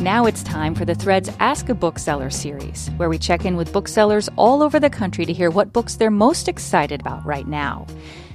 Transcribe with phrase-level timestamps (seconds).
[0.00, 3.70] Now it's time for the Threads Ask a Bookseller series, where we check in with
[3.70, 7.86] booksellers all over the country to hear what books they're most excited about right now.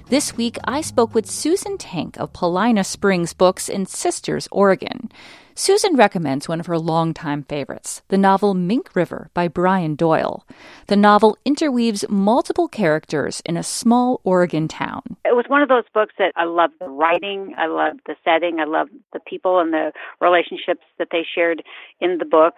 [0.08, 5.12] This week, I spoke with Susan Tank of Paulina Springs Books in Sisters, Oregon.
[5.56, 10.46] Susan recommends one of her longtime favorites, the novel Mink River by Brian Doyle.
[10.86, 15.02] The novel interweaves multiple characters in a small Oregon town.
[15.26, 18.60] It was one of those books that I loved the writing, I loved the setting,
[18.60, 21.64] I loved the people and the relationships that they shared
[22.00, 22.58] in the book.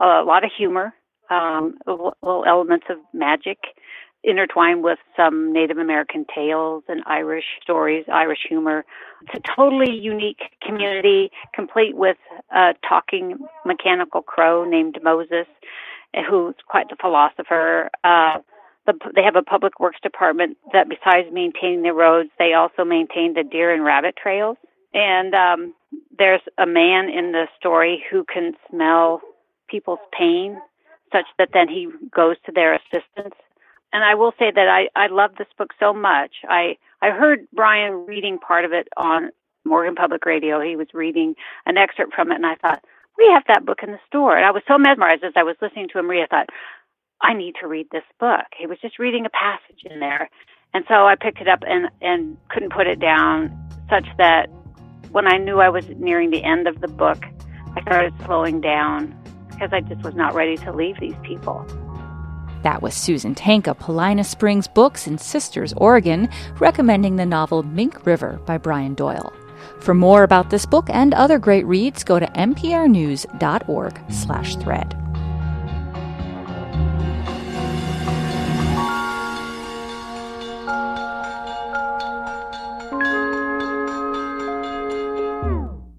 [0.00, 0.92] A lot of humor,
[1.30, 3.56] um, little elements of magic
[4.24, 8.84] intertwined with some Native American tales and Irish stories, Irish humor.
[9.22, 12.16] It's a totally unique community, complete with
[12.54, 15.46] a talking mechanical crow named Moses,
[16.28, 17.90] who's quite the philosopher.
[18.02, 18.38] Uh,
[18.86, 23.34] the, they have a public works department that, besides maintaining the roads, they also maintain
[23.34, 24.56] the deer and rabbit trails.
[24.92, 25.74] And um,
[26.18, 29.20] there's a man in the story who can smell
[29.68, 30.60] people's pain,
[31.12, 33.34] such that then he goes to their assistance
[33.94, 36.32] and I will say that I, I love this book so much.
[36.48, 39.30] I, I heard Brian reading part of it on
[39.70, 40.60] Oregon Public Radio.
[40.60, 42.84] He was reading an excerpt from it, and I thought,
[43.16, 44.36] we have that book in the store.
[44.36, 46.48] And I was so mesmerized as I was listening to him read, I thought,
[47.22, 48.46] I need to read this book.
[48.58, 50.28] He was just reading a passage in there.
[50.74, 53.56] And so I picked it up and, and couldn't put it down,
[53.88, 54.50] such that
[55.12, 57.22] when I knew I was nearing the end of the book,
[57.76, 59.16] I started slowing down
[59.50, 61.64] because I just was not ready to leave these people.
[62.64, 68.06] That was Susan Tank of Paulina Springs Books in Sisters, Oregon, recommending the novel Mink
[68.06, 69.34] River by Brian Doyle.
[69.80, 75.03] For more about this book and other great reads, go to nprnews.org/thread.